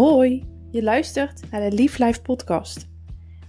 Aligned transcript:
Hoi, 0.00 0.44
je 0.70 0.82
luistert 0.82 1.50
naar 1.50 1.70
de 1.70 1.76
Lief 1.76 1.98
Life 1.98 2.22
podcast. 2.22 2.88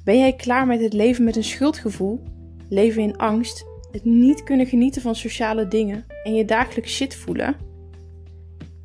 Ben 0.04 0.18
jij 0.18 0.34
klaar 0.34 0.68
met 0.68 0.82
het 0.82 0.94
leven 0.94 1.24
met 1.24 1.36
een 1.36 1.44
schuldgevoel, 1.44 2.24
leven 2.70 3.02
in 3.02 3.18
angst, 3.18 3.66
het 3.92 4.06
niet 4.06 4.44
kunnen 4.44 4.66
genieten 4.66 5.02
van 5.02 5.16
sociale 5.16 5.68
dingen 5.68 6.06
en 6.24 6.34
je 6.34 6.46
dagelijks 6.46 6.96
shit 6.96 7.16
voelen? 7.16 7.56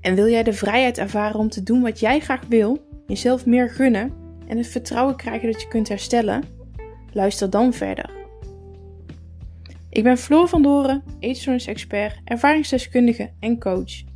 En 0.01 0.15
wil 0.15 0.29
jij 0.29 0.43
de 0.43 0.53
vrijheid 0.53 0.99
ervaren 0.99 1.39
om 1.39 1.49
te 1.49 1.63
doen 1.63 1.83
wat 1.83 2.01
jij 2.01 2.21
graag 2.21 2.47
wil, 2.49 2.87
jezelf 3.07 3.47
meer 3.47 3.71
gunnen 3.71 4.13
en 4.49 4.57
het 4.57 4.69
vertrouwen 4.69 5.17
krijgen 5.17 5.53
dat 5.53 5.63
je 5.63 5.69
kunt 5.69 5.89
herstellen? 5.89 6.43
Luister 7.13 7.51
dan 7.51 7.73
verder. 7.73 8.11
Ik 9.91 10.03
ben 10.03 10.19
Floor 10.19 10.49
van 10.49 10.63
Doren, 10.63 11.03
eetstoornis-expert, 11.19 12.21
ervaringsdeskundige 12.25 13.31
en 13.41 13.59
coach. 13.59 14.15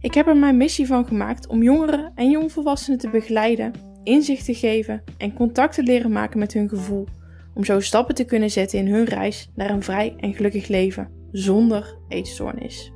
Ik 0.00 0.14
heb 0.14 0.26
er 0.26 0.36
mijn 0.36 0.56
missie 0.56 0.86
van 0.86 1.06
gemaakt 1.06 1.46
om 1.46 1.62
jongeren 1.62 2.12
en 2.14 2.30
jongvolwassenen 2.30 2.98
te 2.98 3.10
begeleiden, 3.10 3.72
inzicht 4.02 4.44
te 4.44 4.54
geven 4.54 5.02
en 5.16 5.32
contact 5.32 5.74
te 5.74 5.82
leren 5.82 6.12
maken 6.12 6.38
met 6.38 6.52
hun 6.52 6.68
gevoel, 6.68 7.06
om 7.54 7.64
zo 7.64 7.80
stappen 7.80 8.14
te 8.14 8.24
kunnen 8.24 8.50
zetten 8.50 8.78
in 8.78 8.86
hun 8.86 9.04
reis 9.04 9.50
naar 9.54 9.70
een 9.70 9.82
vrij 9.82 10.14
en 10.16 10.34
gelukkig 10.34 10.68
leven 10.68 11.10
zonder 11.32 11.98
eetstoornis. 12.08 12.92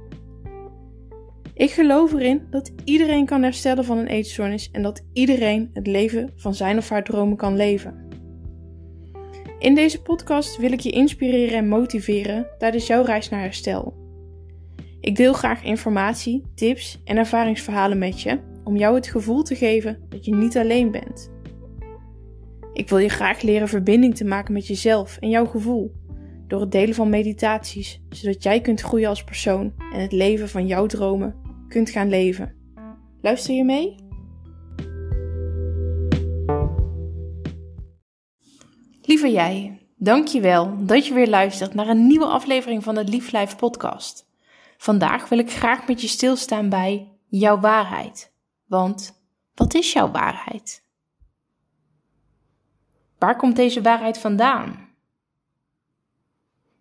Ik 1.54 1.70
geloof 1.70 2.12
erin 2.12 2.46
dat 2.50 2.72
iedereen 2.84 3.26
kan 3.26 3.42
herstellen 3.42 3.84
van 3.84 3.98
een 3.98 4.06
eetstoornis 4.06 4.70
en 4.70 4.82
dat 4.82 5.04
iedereen 5.12 5.70
het 5.72 5.86
leven 5.86 6.30
van 6.36 6.54
zijn 6.54 6.78
of 6.78 6.88
haar 6.88 7.04
dromen 7.04 7.36
kan 7.36 7.56
leven. 7.56 8.08
In 9.58 9.74
deze 9.74 10.02
podcast 10.02 10.56
wil 10.56 10.72
ik 10.72 10.80
je 10.80 10.90
inspireren 10.90 11.58
en 11.58 11.68
motiveren 11.68 12.46
tijdens 12.58 12.86
jouw 12.86 13.02
reis 13.02 13.28
naar 13.28 13.40
herstel. 13.40 14.01
Ik 15.02 15.16
deel 15.16 15.32
graag 15.32 15.62
informatie, 15.62 16.42
tips 16.54 17.00
en 17.04 17.16
ervaringsverhalen 17.16 17.98
met 17.98 18.20
je 18.20 18.38
om 18.64 18.76
jou 18.76 18.94
het 18.94 19.06
gevoel 19.06 19.42
te 19.42 19.54
geven 19.54 20.06
dat 20.08 20.24
je 20.24 20.34
niet 20.34 20.56
alleen 20.56 20.90
bent. 20.90 21.30
Ik 22.72 22.88
wil 22.88 22.98
je 22.98 23.08
graag 23.08 23.42
leren 23.42 23.68
verbinding 23.68 24.16
te 24.16 24.24
maken 24.24 24.52
met 24.52 24.66
jezelf 24.66 25.16
en 25.16 25.28
jouw 25.28 25.46
gevoel 25.46 25.92
door 26.46 26.60
het 26.60 26.72
delen 26.72 26.94
van 26.94 27.08
meditaties, 27.08 28.02
zodat 28.08 28.42
jij 28.42 28.60
kunt 28.60 28.80
groeien 28.80 29.08
als 29.08 29.24
persoon 29.24 29.72
en 29.92 30.00
het 30.00 30.12
leven 30.12 30.48
van 30.48 30.66
jouw 30.66 30.86
dromen 30.86 31.34
kunt 31.68 31.90
gaan 31.90 32.08
leven. 32.08 32.54
Luister 33.20 33.54
je 33.54 33.64
mee? 33.64 33.94
Lieve 39.02 39.30
jij, 39.30 39.78
dankjewel 39.96 40.86
dat 40.86 41.06
je 41.06 41.14
weer 41.14 41.28
luistert 41.28 41.74
naar 41.74 41.88
een 41.88 42.06
nieuwe 42.06 42.26
aflevering 42.26 42.82
van 42.82 42.94
de 42.94 43.04
Lief 43.04 43.32
Life 43.32 43.56
podcast. 43.56 44.30
Vandaag 44.82 45.28
wil 45.28 45.38
ik 45.38 45.50
graag 45.50 45.86
met 45.86 46.00
je 46.00 46.08
stilstaan 46.08 46.68
bij 46.68 47.12
jouw 47.28 47.60
waarheid. 47.60 48.32
Want 48.66 49.22
wat 49.54 49.74
is 49.74 49.92
jouw 49.92 50.10
waarheid? 50.10 50.84
Waar 53.18 53.36
komt 53.36 53.56
deze 53.56 53.82
waarheid 53.82 54.18
vandaan? 54.18 54.88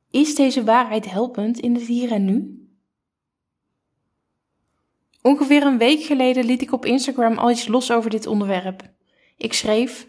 Is 0.10 0.36
deze 0.36 0.64
waarheid 0.64 1.12
helpend 1.12 1.60
in 1.60 1.74
het 1.74 1.84
hier 1.84 2.12
en 2.12 2.26
nu? 2.26 2.68
Ongeveer 5.22 5.66
een 5.66 5.78
week 5.78 6.02
geleden 6.02 6.46
liet 6.46 6.62
ik 6.62 6.72
op 6.72 6.86
Instagram 6.86 7.38
al 7.38 7.52
iets 7.52 7.68
los 7.68 7.92
over 7.92 8.10
dit 8.10 8.28
onderwerp. 8.28 8.90
Ik 9.38 9.54
schreef: 9.54 10.08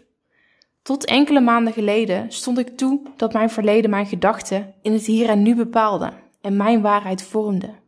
Tot 0.81 1.05
enkele 1.05 1.41
maanden 1.41 1.73
geleden 1.73 2.31
stond 2.31 2.57
ik 2.57 2.77
toe 2.77 3.01
dat 3.17 3.33
mijn 3.33 3.49
verleden 3.49 3.89
mijn 3.89 4.07
gedachten 4.07 4.73
in 4.81 4.93
het 4.93 5.05
hier 5.05 5.29
en 5.29 5.41
nu 5.41 5.55
bepaalde 5.55 6.13
en 6.41 6.57
mijn 6.57 6.81
waarheid 6.81 7.21
vormde. 7.21 7.81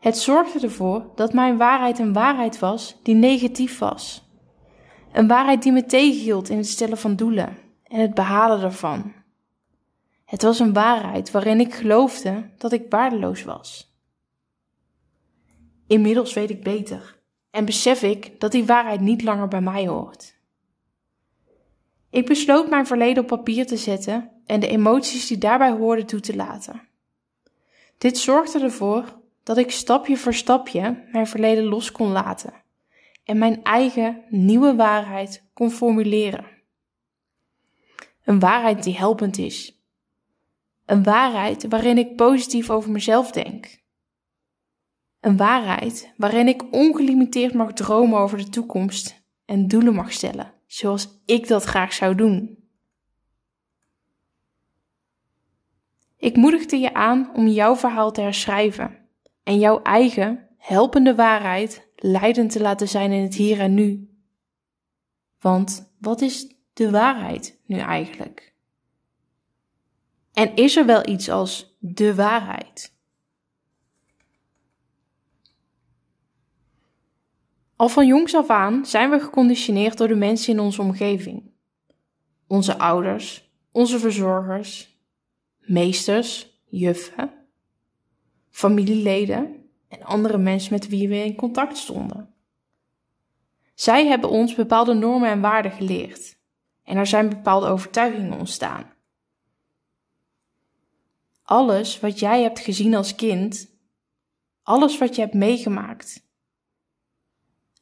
Het 0.00 0.18
zorgde 0.18 0.60
ervoor 0.60 1.10
dat 1.14 1.32
mijn 1.32 1.56
waarheid 1.56 1.98
een 1.98 2.12
waarheid 2.12 2.58
was 2.58 2.96
die 3.02 3.14
negatief 3.14 3.78
was. 3.78 4.30
Een 5.12 5.26
waarheid 5.26 5.62
die 5.62 5.72
me 5.72 5.84
tegenhield 5.84 6.48
in 6.48 6.56
het 6.56 6.68
stellen 6.68 6.98
van 6.98 7.16
doelen 7.16 7.58
en 7.82 8.00
het 8.00 8.14
behalen 8.14 8.60
daarvan. 8.60 9.12
Het 10.24 10.42
was 10.42 10.58
een 10.58 10.72
waarheid 10.72 11.30
waarin 11.30 11.60
ik 11.60 11.74
geloofde 11.74 12.50
dat 12.58 12.72
ik 12.72 12.86
waardeloos 12.88 13.44
was. 13.44 13.94
Inmiddels 15.86 16.34
weet 16.34 16.50
ik 16.50 16.62
beter 16.62 17.18
en 17.50 17.64
besef 17.64 18.02
ik 18.02 18.40
dat 18.40 18.52
die 18.52 18.66
waarheid 18.66 19.00
niet 19.00 19.22
langer 19.22 19.48
bij 19.48 19.60
mij 19.60 19.86
hoort. 19.86 20.34
Ik 22.10 22.26
besloot 22.26 22.70
mijn 22.70 22.86
verleden 22.86 23.22
op 23.22 23.28
papier 23.28 23.66
te 23.66 23.76
zetten 23.76 24.30
en 24.46 24.60
de 24.60 24.68
emoties 24.68 25.26
die 25.26 25.38
daarbij 25.38 25.70
hoorden 25.70 26.06
toe 26.06 26.20
te 26.20 26.36
laten. 26.36 26.88
Dit 27.98 28.18
zorgde 28.18 28.60
ervoor 28.60 29.20
dat 29.46 29.56
ik 29.56 29.70
stapje 29.70 30.16
voor 30.16 30.34
stapje 30.34 31.04
mijn 31.12 31.26
verleden 31.26 31.64
los 31.64 31.92
kon 31.92 32.08
laten 32.10 32.52
en 33.24 33.38
mijn 33.38 33.62
eigen 33.62 34.22
nieuwe 34.28 34.74
waarheid 34.74 35.48
kon 35.54 35.70
formuleren. 35.70 36.46
Een 38.24 38.38
waarheid 38.38 38.82
die 38.82 38.96
helpend 38.96 39.38
is. 39.38 39.82
Een 40.84 41.02
waarheid 41.02 41.68
waarin 41.68 41.98
ik 41.98 42.16
positief 42.16 42.70
over 42.70 42.90
mezelf 42.90 43.30
denk. 43.30 43.82
Een 45.20 45.36
waarheid 45.36 46.12
waarin 46.16 46.48
ik 46.48 46.74
ongelimiteerd 46.74 47.54
mag 47.54 47.72
dromen 47.72 48.18
over 48.18 48.38
de 48.38 48.48
toekomst 48.48 49.22
en 49.44 49.68
doelen 49.68 49.94
mag 49.94 50.12
stellen, 50.12 50.52
zoals 50.66 51.22
ik 51.24 51.48
dat 51.48 51.64
graag 51.64 51.92
zou 51.92 52.14
doen. 52.14 52.68
Ik 56.16 56.36
moedigde 56.36 56.76
je 56.76 56.94
aan 56.94 57.30
om 57.34 57.46
jouw 57.46 57.76
verhaal 57.76 58.12
te 58.12 58.20
herschrijven 58.20 59.04
en 59.46 59.58
jouw 59.58 59.82
eigen 59.82 60.48
helpende 60.58 61.14
waarheid 61.14 61.88
leidend 61.96 62.52
te 62.52 62.60
laten 62.60 62.88
zijn 62.88 63.12
in 63.12 63.22
het 63.22 63.34
hier 63.34 63.60
en 63.60 63.74
nu. 63.74 64.10
Want 65.40 65.94
wat 65.98 66.20
is 66.20 66.54
de 66.72 66.90
waarheid 66.90 67.60
nu 67.66 67.78
eigenlijk? 67.78 68.54
En 70.32 70.54
is 70.54 70.76
er 70.76 70.86
wel 70.86 71.08
iets 71.08 71.30
als 71.30 71.76
de 71.78 72.14
waarheid? 72.14 72.94
Al 77.76 77.88
van 77.88 78.06
jongs 78.06 78.34
af 78.34 78.50
aan 78.50 78.86
zijn 78.86 79.10
we 79.10 79.20
geconditioneerd 79.20 79.98
door 79.98 80.08
de 80.08 80.14
mensen 80.14 80.52
in 80.52 80.60
onze 80.60 80.82
omgeving. 80.82 81.50
Onze 82.46 82.78
ouders, 82.78 83.50
onze 83.72 83.98
verzorgers, 83.98 84.98
meesters, 85.60 86.60
juffen, 86.64 87.35
familieleden 88.56 89.70
en 89.88 90.02
andere 90.02 90.38
mensen 90.38 90.72
met 90.72 90.88
wie 90.88 91.08
we 91.08 91.24
in 91.24 91.34
contact 91.34 91.76
stonden. 91.76 92.34
Zij 93.74 94.06
hebben 94.06 94.30
ons 94.30 94.54
bepaalde 94.54 94.94
normen 94.94 95.30
en 95.30 95.40
waarden 95.40 95.72
geleerd 95.72 96.38
en 96.82 96.96
er 96.96 97.06
zijn 97.06 97.28
bepaalde 97.28 97.66
overtuigingen 97.66 98.38
ontstaan. 98.38 98.92
Alles 101.42 102.00
wat 102.00 102.18
jij 102.18 102.42
hebt 102.42 102.58
gezien 102.58 102.94
als 102.94 103.14
kind, 103.14 103.70
alles 104.62 104.98
wat 104.98 105.14
je 105.14 105.20
hebt 105.20 105.34
meegemaakt, 105.34 106.28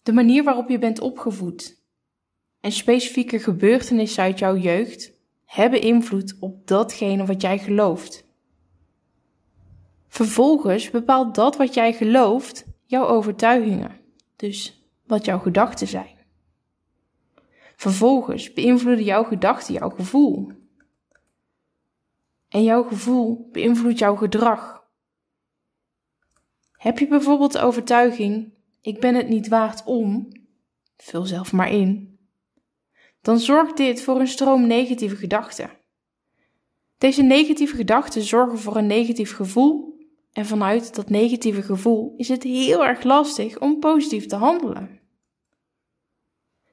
de 0.02 0.12
manier 0.12 0.44
waarop 0.44 0.68
je 0.68 0.78
bent 0.78 1.00
opgevoed 1.00 1.82
en 2.60 2.72
specifieke 2.72 3.38
gebeurtenissen 3.38 4.22
uit 4.22 4.38
jouw 4.38 4.56
jeugd 4.56 5.12
hebben 5.44 5.80
invloed 5.80 6.36
op 6.40 6.66
datgene 6.66 7.26
wat 7.26 7.40
jij 7.40 7.58
gelooft. 7.58 8.23
Vervolgens 10.14 10.91
bepaalt 10.91 11.34
dat 11.34 11.56
wat 11.56 11.75
jij 11.75 11.92
gelooft 11.92 12.64
jouw 12.84 13.06
overtuigingen, 13.06 14.00
dus 14.36 14.84
wat 15.06 15.25
jouw 15.25 15.38
gedachten 15.38 15.86
zijn. 15.86 16.19
Vervolgens 17.76 18.52
beïnvloeden 18.52 19.04
jouw 19.04 19.25
gedachten 19.25 19.75
jouw 19.75 19.91
gevoel. 19.91 20.52
En 22.48 22.62
jouw 22.62 22.82
gevoel 22.82 23.48
beïnvloedt 23.52 23.98
jouw 23.98 24.16
gedrag. 24.16 24.84
Heb 26.72 26.99
je 26.99 27.08
bijvoorbeeld 27.08 27.52
de 27.52 27.61
overtuiging: 27.61 28.52
ik 28.81 29.00
ben 29.00 29.14
het 29.14 29.28
niet 29.28 29.49
waard 29.49 29.84
om, 29.84 30.28
vul 30.96 31.25
zelf 31.25 31.52
maar 31.52 31.70
in, 31.70 32.19
dan 33.20 33.38
zorgt 33.38 33.76
dit 33.76 34.02
voor 34.02 34.20
een 34.20 34.28
stroom 34.28 34.66
negatieve 34.66 35.16
gedachten. 35.16 35.70
Deze 36.99 37.22
negatieve 37.22 37.76
gedachten 37.76 38.22
zorgen 38.22 38.58
voor 38.58 38.76
een 38.76 38.87
negatief 38.87 39.34
gevoel 39.34 39.94
en 40.34 40.46
vanuit 40.46 40.94
dat 40.94 41.08
negatieve 41.08 41.62
gevoel 41.62 42.14
is 42.16 42.28
het 42.28 42.42
heel 42.42 42.84
erg 42.84 43.02
lastig 43.02 43.58
om 43.58 43.78
positief 43.78 44.26
te 44.26 44.36
handelen. 44.36 45.00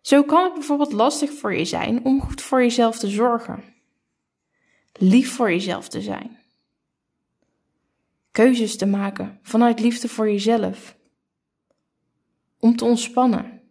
Zo 0.02 0.24
kan 0.24 0.44
het 0.44 0.54
bijvoorbeeld 0.54 0.92
lastig 0.92 1.32
voor 1.32 1.54
je 1.54 1.66
zijn 1.66 2.06
om 2.06 2.22
goed 2.22 2.42
voor 2.42 2.62
jezelf 2.62 2.98
te 2.98 3.08
zorgen, 3.08 3.64
lief 4.94 5.32
voor 5.32 5.52
jezelf 5.52 5.90
te 5.90 6.02
zijn, 6.02 6.40
keuzes 8.32 8.78
te 8.78 8.86
maken 8.86 9.40
vanuit 9.42 9.80
liefde 9.80 10.08
voor 10.08 10.30
jezelf, 10.30 10.98
om 12.60 12.76
te 12.76 12.86
ontspannen, 12.86 13.62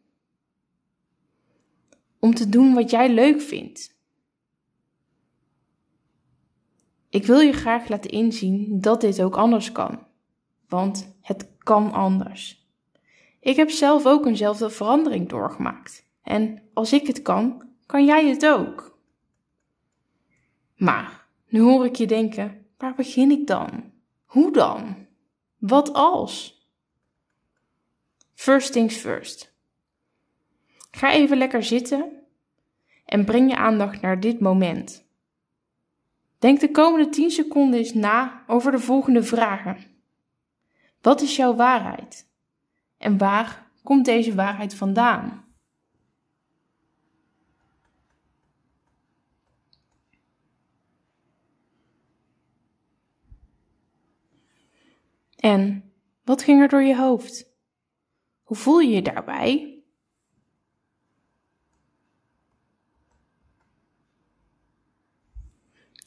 om 2.19 2.35
te 2.35 2.49
doen 2.49 2.75
wat 2.75 2.91
jij 2.91 3.13
leuk 3.13 3.41
vindt 3.41 3.99
Ik 7.11 7.27
wil 7.27 7.41
je 7.41 7.53
graag 7.53 7.89
laten 7.89 8.11
inzien 8.11 8.81
dat 8.81 9.01
dit 9.01 9.23
ook 9.23 9.37
anders 9.37 9.73
kan. 9.73 10.07
Want 10.69 11.17
het 11.21 11.49
kan 11.59 11.93
anders. 11.93 12.69
Ik 13.41 13.57
heb 13.57 13.71
zelf 13.71 14.07
ook 14.07 14.27
eenzelfde 14.27 14.71
verandering 14.71 15.29
doorgemaakt. 15.29 16.09
En 16.23 16.63
als 16.75 16.93
ik 16.93 17.07
het 17.07 17.23
kan, 17.23 17.69
kan 17.87 18.05
jij 18.05 18.29
het 18.29 18.47
ook. 18.47 18.99
Maar 20.77 21.27
nu 21.49 21.61
hoor 21.61 21.85
ik 21.85 21.97
je 21.97 22.07
denken: 22.07 22.67
waar 22.79 22.95
begin 22.95 23.31
ik 23.31 23.47
dan? 23.47 23.93
Hoe 24.25 24.53
dan? 24.53 25.07
Wat 25.59 25.93
als? 25.93 26.65
First 28.35 28.73
things 28.73 28.97
first. 28.97 29.55
Ga 30.91 31.13
even 31.13 31.37
lekker 31.37 31.63
zitten 31.63 32.13
en 33.05 33.25
breng 33.25 33.51
je 33.51 33.57
aandacht 33.57 34.01
naar 34.01 34.21
dit 34.21 34.41
moment. 34.41 35.10
Denk 36.41 36.61
de 36.61 36.71
komende 36.71 37.09
10 37.09 37.31
seconden 37.31 37.79
eens 37.79 37.95
na 37.95 38.45
over 38.47 38.73
de 38.73 38.79
volgende 38.79 39.23
vragen. 39.23 39.77
Wat 41.01 41.21
is 41.21 41.37
jouw 41.37 41.55
waarheid? 41.55 42.29
En 42.99 43.19
waar 43.19 43.71
komt 43.83 44.05
deze 44.05 44.35
waarheid 44.35 44.75
vandaan? 44.75 45.45
En 55.37 55.93
wat 56.25 56.43
ging 56.43 56.61
er 56.61 56.69
door 56.69 56.83
je 56.83 56.97
hoofd? 56.97 57.51
Hoe 58.43 58.57
voel 58.57 58.79
je 58.79 58.91
je 58.91 59.03
daarbij? 59.03 59.70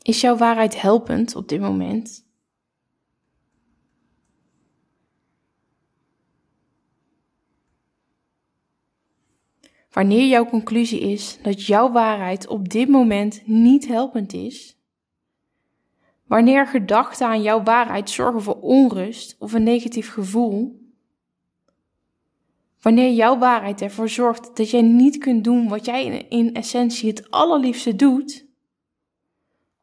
Is 0.04 0.22
jouw 0.22 0.36
waarheid 0.36 0.82
helpend 0.82 1.36
op 1.36 1.48
dit 1.50 1.60
moment? 1.62 2.26
Wanneer 9.92 10.28
jouw 10.28 10.46
conclusie 10.46 11.00
is 11.00 11.40
dat 11.42 11.66
jouw 11.66 11.92
waarheid 11.92 12.48
op 12.48 12.70
dit 12.70 12.90
moment 12.90 13.42
niet 13.46 13.88
helpend 13.88 14.34
is, 14.34 14.78
wanneer 16.28 16.68
gedachten 16.68 17.28
aan 17.28 17.42
jouw 17.42 17.64
waarheid 17.64 18.10
zorgen 18.10 18.42
voor 18.42 18.60
onrust 18.60 19.36
of 19.40 19.54
een 19.54 19.64
negatief 19.64 20.10
gevoel, 20.12 20.82
wanneer 22.82 23.12
jouw 23.12 23.38
waarheid 23.38 23.82
ervoor 23.82 24.10
zorgt 24.10 24.56
dat 24.56 24.70
jij 24.70 24.82
niet 24.82 25.18
kunt 25.18 25.44
doen 25.44 25.68
wat 25.68 25.86
jij 25.86 26.26
in 26.30 26.54
essentie 26.54 27.10
het 27.10 27.32
allerliefste 27.32 27.96
doet, 27.96 28.46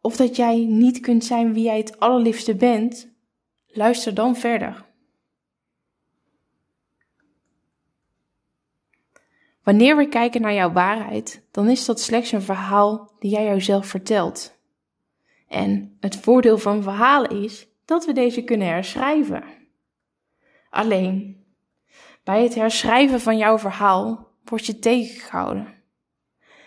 of 0.00 0.16
dat 0.16 0.36
jij 0.36 0.64
niet 0.64 1.00
kunt 1.00 1.24
zijn 1.24 1.52
wie 1.52 1.64
jij 1.64 1.76
het 1.76 2.00
allerliefste 2.00 2.54
bent, 2.54 3.08
luister 3.66 4.14
dan 4.14 4.36
verder. 4.36 4.88
Wanneer 9.62 9.96
we 9.96 10.08
kijken 10.08 10.40
naar 10.40 10.54
jouw 10.54 10.72
waarheid, 10.72 11.46
dan 11.50 11.68
is 11.68 11.84
dat 11.84 12.00
slechts 12.00 12.32
een 12.32 12.42
verhaal 12.42 13.12
die 13.18 13.30
jij 13.30 13.44
jouzelf 13.44 13.86
vertelt. 13.86 14.58
En 15.48 15.96
het 16.00 16.16
voordeel 16.16 16.58
van 16.58 16.82
verhalen 16.82 17.42
is 17.42 17.68
dat 17.84 18.06
we 18.06 18.12
deze 18.12 18.42
kunnen 18.42 18.66
herschrijven. 18.66 19.44
Alleen, 20.70 21.44
bij 22.24 22.42
het 22.42 22.54
herschrijven 22.54 23.20
van 23.20 23.36
jouw 23.36 23.58
verhaal 23.58 24.28
word 24.44 24.66
je 24.66 24.78
tegengehouden. 24.78 25.74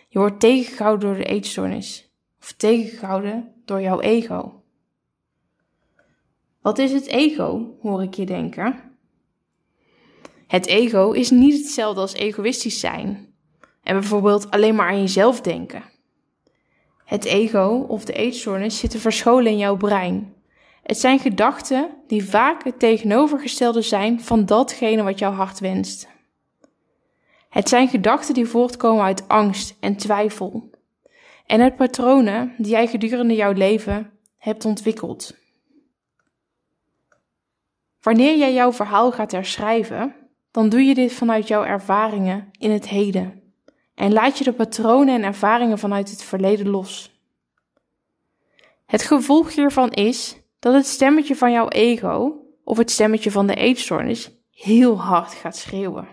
Je 0.07 0.19
wordt 0.19 0.39
tegengehouden 0.39 1.07
door 1.07 1.17
de 1.17 1.25
eetstoornis 1.25 2.12
of 2.43 2.51
tegengehouden 2.51 3.53
door 3.65 3.81
jouw 3.81 3.99
ego. 3.99 4.61
Wat 6.61 6.77
is 6.77 6.91
het 6.91 7.07
ego, 7.07 7.77
hoor 7.81 8.03
ik 8.03 8.13
je 8.13 8.25
denken? 8.25 8.97
Het 10.47 10.65
ego 10.65 11.11
is 11.11 11.29
niet 11.29 11.57
hetzelfde 11.57 12.01
als 12.01 12.13
egoïstisch 12.13 12.79
zijn 12.79 13.33
en 13.83 13.99
bijvoorbeeld 13.99 14.51
alleen 14.51 14.75
maar 14.75 14.87
aan 14.87 14.99
jezelf 14.99 15.41
denken. 15.41 15.83
Het 17.05 17.25
ego 17.25 17.85
of 17.87 18.05
de 18.05 18.13
eetstoornis 18.13 18.77
zitten 18.77 18.99
verscholen 18.99 19.51
in 19.51 19.57
jouw 19.57 19.77
brein. 19.77 20.33
Het 20.83 20.97
zijn 20.97 21.19
gedachten 21.19 21.89
die 22.07 22.29
vaak 22.29 22.63
het 22.63 22.79
tegenovergestelde 22.79 23.81
zijn 23.81 24.21
van 24.21 24.45
datgene 24.45 25.03
wat 25.03 25.19
jouw 25.19 25.31
hart 25.31 25.59
wenst. 25.59 26.07
Het 27.49 27.69
zijn 27.69 27.87
gedachten 27.87 28.33
die 28.33 28.45
voortkomen 28.45 29.03
uit 29.03 29.27
angst 29.27 29.75
en 29.79 29.97
twijfel. 29.97 30.72
En 31.53 31.61
uit 31.61 31.75
patronen 31.75 32.53
die 32.57 32.71
jij 32.71 32.87
gedurende 32.87 33.35
jouw 33.35 33.51
leven 33.51 34.11
hebt 34.37 34.65
ontwikkeld. 34.65 35.35
Wanneer 38.01 38.37
jij 38.37 38.53
jouw 38.53 38.71
verhaal 38.73 39.11
gaat 39.11 39.31
herschrijven, 39.31 40.15
dan 40.51 40.69
doe 40.69 40.83
je 40.83 40.93
dit 40.93 41.13
vanuit 41.13 41.47
jouw 41.47 41.63
ervaringen 41.63 42.49
in 42.59 42.71
het 42.71 42.89
heden. 42.89 43.41
En 43.95 44.13
laat 44.13 44.37
je 44.37 44.43
de 44.43 44.53
patronen 44.53 45.15
en 45.15 45.23
ervaringen 45.23 45.79
vanuit 45.79 46.09
het 46.09 46.23
verleden 46.23 46.69
los. 46.69 47.21
Het 48.85 49.03
gevolg 49.03 49.55
hiervan 49.55 49.91
is 49.91 50.37
dat 50.59 50.73
het 50.73 50.85
stemmetje 50.85 51.35
van 51.35 51.51
jouw 51.51 51.67
ego, 51.67 52.41
of 52.63 52.77
het 52.77 52.91
stemmetje 52.91 53.31
van 53.31 53.47
de 53.47 53.55
eetstoornis, 53.55 54.31
heel 54.51 55.01
hard 55.01 55.33
gaat 55.33 55.57
schreeuwen. 55.57 56.07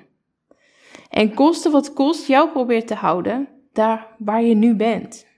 En 1.09 1.35
koste 1.35 1.71
wat 1.71 1.93
kost 1.93 2.27
jou 2.27 2.51
probeert 2.51 2.87
te 2.87 2.95
houden 2.95 3.49
daar 3.73 4.15
waar 4.19 4.43
je 4.43 4.55
nu 4.55 4.75
bent. 4.75 5.29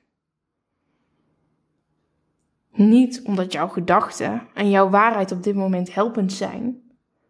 Niet 2.72 3.22
omdat 3.24 3.52
jouw 3.52 3.68
gedachten 3.68 4.48
en 4.54 4.70
jouw 4.70 4.88
waarheid 4.90 5.32
op 5.32 5.42
dit 5.42 5.54
moment 5.54 5.94
helpend 5.94 6.32
zijn, 6.32 6.82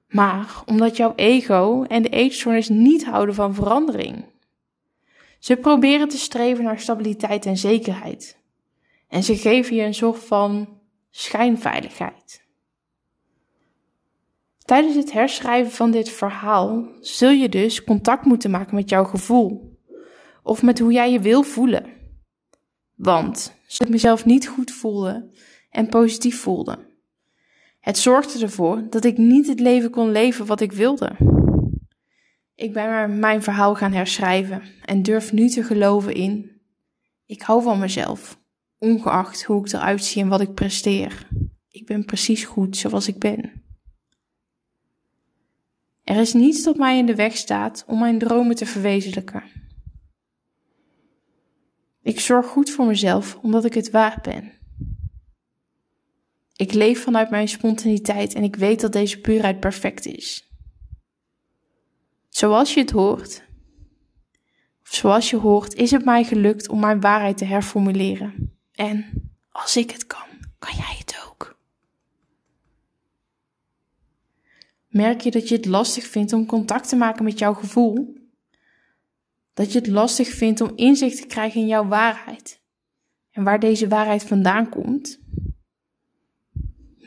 maar 0.08 0.62
omdat 0.66 0.96
jouw 0.96 1.12
ego 1.16 1.82
en 1.82 2.02
de 2.02 2.08
eetstoornis 2.08 2.68
niet 2.68 3.04
houden 3.04 3.34
van 3.34 3.54
verandering. 3.54 4.24
Ze 5.38 5.56
proberen 5.56 6.08
te 6.08 6.18
streven 6.18 6.64
naar 6.64 6.78
stabiliteit 6.78 7.46
en 7.46 7.56
zekerheid. 7.56 8.38
En 9.08 9.22
ze 9.22 9.36
geven 9.36 9.76
je 9.76 9.82
een 9.82 9.94
soort 9.94 10.18
van 10.18 10.80
schijnveiligheid. 11.10 12.42
Tijdens 14.58 14.94
het 14.94 15.12
herschrijven 15.12 15.72
van 15.72 15.90
dit 15.90 16.08
verhaal 16.08 16.88
zul 17.00 17.30
je 17.30 17.48
dus 17.48 17.84
contact 17.84 18.24
moeten 18.24 18.50
maken 18.50 18.74
met 18.74 18.88
jouw 18.88 19.04
gevoel. 19.04 19.78
Of 20.42 20.62
met 20.62 20.78
hoe 20.78 20.92
jij 20.92 21.12
je 21.12 21.20
wil 21.20 21.42
voelen. 21.42 21.86
Want 22.94 23.60
als 23.72 23.88
ik 23.88 23.94
mezelf 23.94 24.24
niet 24.24 24.48
goed 24.48 24.70
voelde 24.70 25.30
en 25.70 25.88
positief 25.88 26.40
voelde, 26.40 26.78
het 27.80 27.98
zorgde 27.98 28.42
ervoor 28.42 28.86
dat 28.90 29.04
ik 29.04 29.18
niet 29.18 29.46
het 29.46 29.60
leven 29.60 29.90
kon 29.90 30.10
leven 30.10 30.46
wat 30.46 30.60
ik 30.60 30.72
wilde. 30.72 31.16
Ik 32.54 32.72
ben 32.72 32.86
maar 32.86 33.10
mijn 33.10 33.42
verhaal 33.42 33.74
gaan 33.74 33.92
herschrijven 33.92 34.62
en 34.84 35.02
durf 35.02 35.32
nu 35.32 35.48
te 35.48 35.62
geloven 35.62 36.14
in: 36.14 36.60
ik 37.26 37.42
hou 37.42 37.62
van 37.62 37.78
mezelf, 37.78 38.40
ongeacht 38.78 39.44
hoe 39.44 39.66
ik 39.66 39.72
eruit 39.72 40.04
zie 40.04 40.22
en 40.22 40.28
wat 40.28 40.40
ik 40.40 40.54
presteer. 40.54 41.28
Ik 41.68 41.86
ben 41.86 42.04
precies 42.04 42.44
goed 42.44 42.76
zoals 42.76 43.08
ik 43.08 43.18
ben. 43.18 43.62
Er 46.04 46.16
is 46.16 46.32
niets 46.32 46.62
dat 46.62 46.76
mij 46.76 46.98
in 46.98 47.06
de 47.06 47.14
weg 47.14 47.36
staat 47.36 47.84
om 47.86 47.98
mijn 47.98 48.18
dromen 48.18 48.56
te 48.56 48.66
verwezenlijken. 48.66 49.42
Ik 52.02 52.20
zorg 52.20 52.46
goed 52.46 52.70
voor 52.70 52.86
mezelf 52.86 53.38
omdat 53.42 53.64
ik 53.64 53.74
het 53.74 53.90
waard 53.90 54.22
ben. 54.22 54.52
Ik 56.56 56.72
leef 56.72 57.02
vanuit 57.02 57.30
mijn 57.30 57.48
spontaniteit 57.48 58.34
en 58.34 58.42
ik 58.42 58.56
weet 58.56 58.80
dat 58.80 58.92
deze 58.92 59.20
puurheid 59.20 59.60
perfect 59.60 60.06
is. 60.06 60.50
Zoals 62.28 62.74
je 62.74 62.80
het 62.80 62.90
hoort, 62.90 63.44
of 64.82 64.94
zoals 64.94 65.30
je 65.30 65.36
hoort, 65.36 65.74
is 65.74 65.90
het 65.90 66.04
mij 66.04 66.24
gelukt 66.24 66.68
om 66.68 66.80
mijn 66.80 67.00
waarheid 67.00 67.38
te 67.38 67.44
herformuleren. 67.44 68.56
En 68.72 69.04
als 69.50 69.76
ik 69.76 69.90
het 69.90 70.06
kan, 70.06 70.28
kan 70.58 70.74
jij 70.76 70.96
het 70.98 71.24
ook. 71.28 71.56
Merk 74.88 75.20
je 75.20 75.30
dat 75.30 75.48
je 75.48 75.56
het 75.56 75.66
lastig 75.66 76.06
vindt 76.06 76.32
om 76.32 76.46
contact 76.46 76.88
te 76.88 76.96
maken 76.96 77.24
met 77.24 77.38
jouw 77.38 77.54
gevoel? 77.54 78.21
Dat 79.54 79.72
je 79.72 79.78
het 79.78 79.88
lastig 79.88 80.28
vindt 80.28 80.60
om 80.60 80.72
inzicht 80.74 81.20
te 81.20 81.26
krijgen 81.26 81.60
in 81.60 81.66
jouw 81.66 81.86
waarheid 81.86 82.60
en 83.30 83.44
waar 83.44 83.60
deze 83.60 83.88
waarheid 83.88 84.22
vandaan 84.22 84.68
komt? 84.68 85.20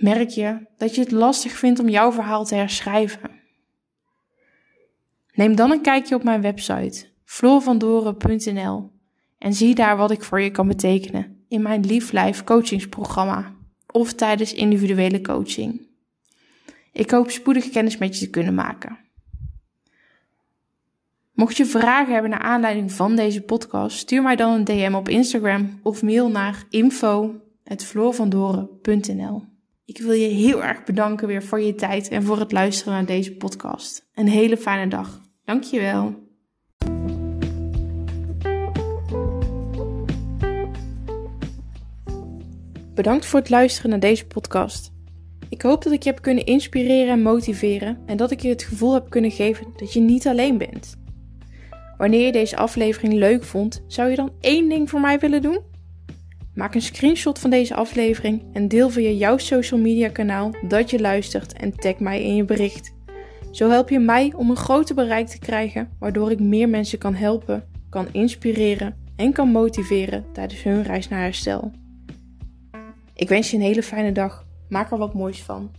merk 0.05 0.29
je 0.29 0.67
dat 0.77 0.95
je 0.95 1.01
het 1.01 1.11
lastig 1.11 1.51
vindt 1.51 1.79
om 1.79 1.89
jouw 1.89 2.11
verhaal 2.11 2.45
te 2.45 2.55
herschrijven. 2.55 3.31
Neem 5.33 5.55
dan 5.55 5.71
een 5.71 5.81
kijkje 5.81 6.15
op 6.15 6.23
mijn 6.23 6.41
website 6.41 7.07
floorvandoren.nl 7.23 8.91
en 9.37 9.53
zie 9.53 9.75
daar 9.75 9.97
wat 9.97 10.11
ik 10.11 10.23
voor 10.23 10.41
je 10.41 10.51
kan 10.51 10.67
betekenen 10.67 11.45
in 11.47 11.61
mijn 11.61 11.85
Lief 11.85 12.11
Life 12.11 12.43
coachingsprogramma 12.43 13.55
of 13.91 14.13
tijdens 14.13 14.53
individuele 14.53 15.21
coaching. 15.21 15.87
Ik 16.91 17.11
hoop 17.11 17.31
spoedig 17.31 17.69
kennis 17.69 17.97
met 17.97 18.19
je 18.19 18.25
te 18.25 18.29
kunnen 18.29 18.53
maken. 18.53 19.04
Mocht 21.35 21.57
je 21.57 21.65
vragen 21.65 22.13
hebben 22.13 22.31
naar 22.31 22.41
aanleiding 22.41 22.91
van 22.91 23.15
deze 23.15 23.41
podcast, 23.41 23.97
stuur 23.97 24.21
mij 24.21 24.35
dan 24.35 24.53
een 24.53 24.63
DM 24.63 24.93
op 24.93 25.09
Instagram 25.09 25.79
of 25.83 26.03
mail 26.03 26.29
naar 26.29 26.63
info.floorvandoren.nl 26.69 29.43
Ik 29.85 29.97
wil 29.97 30.11
je 30.11 30.27
heel 30.27 30.63
erg 30.63 30.83
bedanken 30.83 31.27
weer 31.27 31.43
voor 31.43 31.61
je 31.61 31.75
tijd 31.75 32.07
en 32.07 32.23
voor 32.23 32.39
het 32.39 32.51
luisteren 32.51 32.93
naar 32.93 33.05
deze 33.05 33.35
podcast. 33.35 34.09
Een 34.13 34.27
hele 34.27 34.57
fijne 34.57 34.87
dag. 34.87 35.21
Dankjewel. 35.45 36.23
Bedankt 42.93 43.25
voor 43.25 43.39
het 43.39 43.49
luisteren 43.49 43.89
naar 43.89 43.99
deze 43.99 44.25
podcast. 44.25 44.93
Ik 45.49 45.61
hoop 45.61 45.83
dat 45.83 45.93
ik 45.93 46.03
je 46.03 46.09
heb 46.09 46.21
kunnen 46.21 46.45
inspireren 46.45 47.13
en 47.13 47.21
motiveren 47.21 48.01
en 48.05 48.17
dat 48.17 48.31
ik 48.31 48.39
je 48.39 48.49
het 48.49 48.63
gevoel 48.63 48.93
heb 48.93 49.09
kunnen 49.09 49.31
geven 49.31 49.67
dat 49.75 49.93
je 49.93 49.99
niet 49.99 50.27
alleen 50.27 50.57
bent. 50.57 51.03
Wanneer 51.97 52.25
je 52.25 52.31
deze 52.31 52.57
aflevering 52.57 53.13
leuk 53.13 53.43
vond, 53.43 53.83
zou 53.87 54.09
je 54.09 54.15
dan 54.15 54.31
één 54.39 54.69
ding 54.69 54.89
voor 54.89 54.99
mij 54.99 55.19
willen 55.19 55.41
doen? 55.41 55.59
Maak 56.53 56.75
een 56.75 56.81
screenshot 56.81 57.39
van 57.39 57.49
deze 57.49 57.75
aflevering 57.75 58.43
en 58.53 58.67
deel 58.67 58.89
via 58.89 59.09
jouw 59.09 59.37
social 59.37 59.79
media 59.79 60.09
kanaal 60.09 60.51
dat 60.67 60.89
je 60.89 60.99
luistert 60.99 61.53
en 61.53 61.75
tag 61.75 61.99
mij 61.99 62.23
in 62.23 62.35
je 62.35 62.45
bericht. 62.45 62.93
Zo 63.51 63.69
help 63.69 63.89
je 63.89 63.99
mij 63.99 64.33
om 64.35 64.49
een 64.49 64.55
groter 64.55 64.95
bereik 64.95 65.27
te 65.27 65.39
krijgen, 65.39 65.89
waardoor 65.99 66.31
ik 66.31 66.39
meer 66.39 66.69
mensen 66.69 66.97
kan 66.97 67.15
helpen, 67.15 67.63
kan 67.89 68.07
inspireren 68.11 68.95
en 69.15 69.33
kan 69.33 69.49
motiveren 69.49 70.25
tijdens 70.33 70.63
hun 70.63 70.83
reis 70.83 71.07
naar 71.07 71.21
herstel. 71.21 71.71
Ik 73.13 73.29
wens 73.29 73.51
je 73.51 73.57
een 73.57 73.63
hele 73.63 73.83
fijne 73.83 74.11
dag. 74.11 74.45
Maak 74.69 74.91
er 74.91 74.97
wat 74.97 75.13
moois 75.13 75.43
van. 75.43 75.71